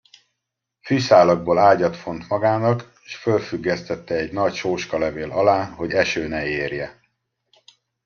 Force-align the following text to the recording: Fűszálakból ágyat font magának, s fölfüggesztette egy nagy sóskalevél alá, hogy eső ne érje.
Fűszálakból 0.81 1.57
ágyat 1.57 1.95
font 1.97 2.27
magának, 2.29 2.93
s 3.03 3.15
fölfüggesztette 3.15 4.13
egy 4.15 4.31
nagy 4.31 4.53
sóskalevél 4.53 5.31
alá, 5.31 5.65
hogy 5.65 5.91
eső 5.91 6.27
ne 6.27 6.45
érje. 6.47 6.99